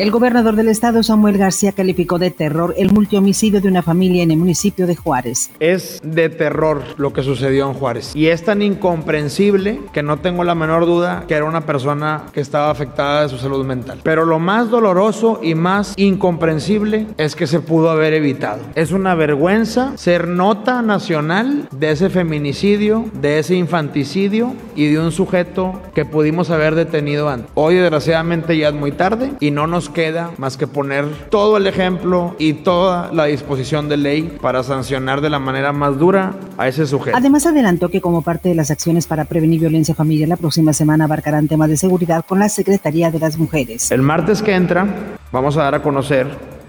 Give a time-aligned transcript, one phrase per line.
[0.00, 4.30] El gobernador del estado, Samuel García, calificó de terror el multihomicidio de una familia en
[4.30, 5.50] el municipio de Juárez.
[5.60, 8.16] Es de terror lo que sucedió en Juárez.
[8.16, 12.40] Y es tan incomprensible que no tengo la menor duda que era una persona que
[12.40, 14.00] estaba afectada de su salud mental.
[14.02, 18.62] Pero lo más doloroso y más incomprensible es que se pudo haber evitado.
[18.76, 25.12] Es una vergüenza ser nota nacional de ese feminicidio, de ese infanticidio y de un
[25.12, 27.50] sujeto que pudimos haber detenido antes.
[27.52, 31.66] Hoy desgraciadamente ya es muy tarde y no nos queda más que poner todo el
[31.66, 36.68] ejemplo y toda la disposición de ley para sancionar de la manera más dura a
[36.68, 37.16] ese sujeto.
[37.16, 41.04] Además adelantó que como parte de las acciones para prevenir violencia familiar la próxima semana
[41.04, 43.90] abarcarán temas de seguridad con la Secretaría de las Mujeres.
[43.90, 44.86] El martes que entra
[45.32, 46.28] vamos a dar a conocer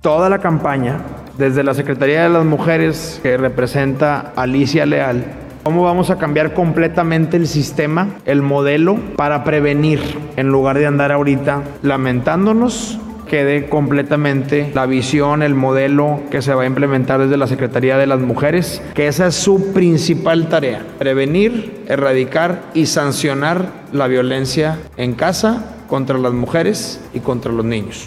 [0.00, 1.00] toda la campaña
[1.38, 7.36] desde la Secretaría de las Mujeres que representa Alicia Leal ¿Cómo vamos a cambiar completamente
[7.36, 10.00] el sistema, el modelo, para prevenir
[10.36, 16.64] en lugar de andar ahorita lamentándonos quede completamente la visión, el modelo que se va
[16.64, 21.82] a implementar desde la Secretaría de las Mujeres, que esa es su principal tarea, prevenir,
[21.88, 28.02] erradicar y sancionar la violencia en casa contra las mujeres y contra los niños.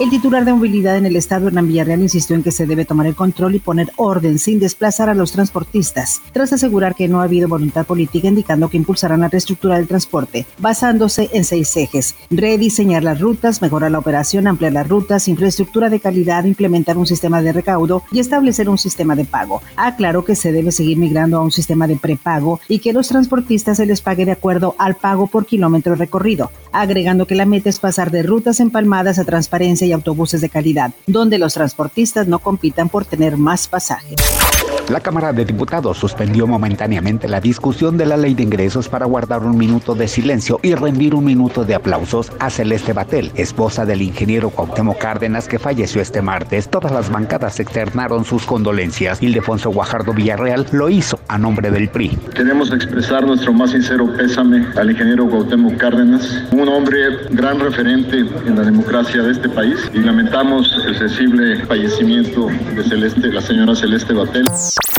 [0.00, 3.06] El titular de movilidad en el estado, Hernán Villarreal, insistió en que se debe tomar
[3.06, 7.24] el control y poner orden sin desplazar a los transportistas, tras asegurar que no ha
[7.24, 12.16] habido voluntad política indicando que impulsarán la reestructura del transporte, basándose en seis ejes.
[12.28, 17.40] Rediseñar las rutas, mejorar la operación, ampliar las rutas, infraestructura de calidad, implementar un sistema
[17.40, 19.62] de recaudo y establecer un sistema de pago.
[19.76, 23.76] Aclaró que se debe seguir migrando a un sistema de prepago y que los transportistas
[23.76, 27.78] se les pague de acuerdo al pago por kilómetro recorrido, agregando que la meta es
[27.78, 32.88] pasar de rutas empalmadas a transparencia y autobuses de calidad, donde los transportistas no compitan
[32.88, 34.16] por tener más pasajes.
[34.90, 39.42] La Cámara de Diputados suspendió momentáneamente la discusión de la ley de ingresos para guardar
[39.42, 44.02] un minuto de silencio y rendir un minuto de aplausos a Celeste Batel, esposa del
[44.02, 46.68] ingeniero Cuauhtémoc Cárdenas que falleció este martes.
[46.68, 49.22] Todas las bancadas externaron sus condolencias.
[49.22, 52.18] Ildefonso Guajardo Villarreal lo hizo a nombre del PRI.
[52.34, 56.98] Queremos expresar nuestro más sincero pésame al ingeniero Cuauhtémoc Cárdenas, un hombre
[57.30, 63.32] gran referente en la democracia de este país y lamentamos el sensible fallecimiento de Celeste,
[63.32, 64.44] la señora Celeste Batel.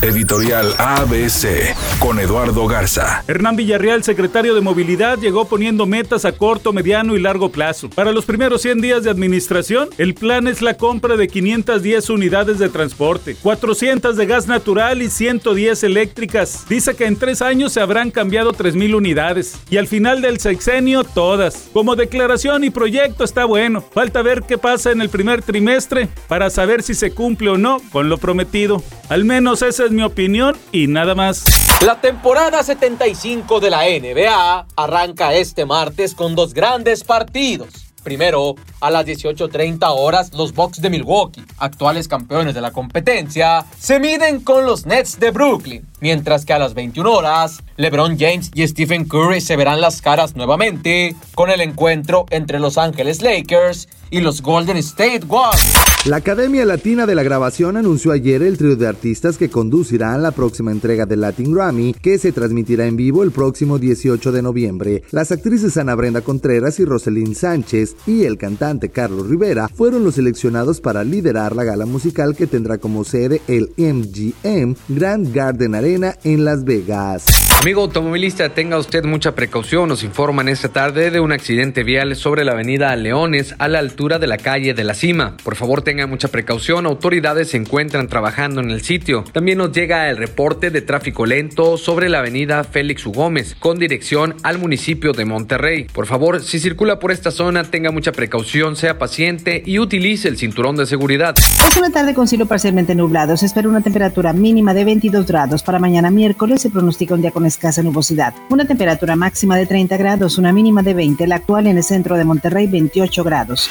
[0.01, 3.23] Editorial ABC con Eduardo Garza.
[3.27, 7.89] Hernán Villarreal, secretario de Movilidad, llegó poniendo metas a corto, mediano y largo plazo.
[7.89, 12.59] Para los primeros 100 días de administración, el plan es la compra de 510 unidades
[12.59, 16.65] de transporte, 400 de gas natural y 110 eléctricas.
[16.69, 21.03] Dice que en tres años se habrán cambiado 3.000 unidades y al final del sexenio
[21.03, 21.69] todas.
[21.73, 23.81] Como declaración y proyecto está bueno.
[23.81, 27.81] Falta ver qué pasa en el primer trimestre para saber si se cumple o no
[27.91, 28.83] con lo prometido.
[29.07, 31.43] Al menos esa es mi opinión y nada más.
[31.85, 37.85] La temporada 75 de la NBA arranca este martes con dos grandes partidos.
[38.03, 43.99] Primero, a las 18.30 horas, los Bucks de Milwaukee, actuales campeones de la competencia, se
[43.99, 45.85] miden con los Nets de Brooklyn.
[46.05, 50.35] Mientras que a las 21 horas, LeBron James y Stephen Curry se verán las caras
[50.35, 55.73] nuevamente con el encuentro entre Los Ángeles Lakers y los Golden State Warriors.
[56.05, 60.29] La Academia Latina de la Grabación anunció ayer el trío de artistas que conducirán la
[60.29, 65.01] próxima entrega del Latin Grammy, que se transmitirá en vivo el próximo 18 de noviembre.
[65.09, 70.15] Las actrices Ana Brenda Contreras y Roselyn Sánchez y el cantante Carlos Rivera fueron los
[70.15, 75.94] seleccionados para liderar la gala musical que tendrá como sede el MGM Grand Garden Arena
[76.23, 77.25] en Las Vegas.
[77.61, 79.89] Amigo automovilista, tenga usted mucha precaución.
[79.89, 84.19] Nos informan esta tarde de un accidente vial sobre la avenida Leones a la altura
[84.19, 85.35] de la calle de la Cima.
[85.43, 86.85] Por favor, tenga mucha precaución.
[86.85, 89.23] Autoridades se encuentran trabajando en el sitio.
[89.31, 93.13] También nos llega el reporte de tráfico lento sobre la avenida Félix U.
[93.13, 95.85] Gómez con dirección al municipio de Monterrey.
[95.85, 100.37] Por favor, si circula por esta zona, tenga mucha precaución, sea paciente y utilice el
[100.37, 101.35] cinturón de seguridad.
[101.37, 103.37] Es una tarde con cielo parcialmente nublado.
[103.37, 105.63] Se espera una temperatura mínima de 22 grados.
[105.63, 108.33] Para mañana miércoles se pronostica un día con escasa nubosidad.
[108.49, 111.27] Una temperatura máxima de 30 grados, una mínima de 20.
[111.27, 113.69] La actual en el centro de Monterrey, 28 grados.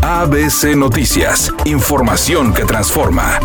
[0.00, 1.52] ABC Noticias.
[1.64, 3.40] Información que transforma.